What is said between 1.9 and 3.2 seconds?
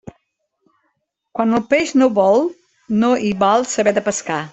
no vol, no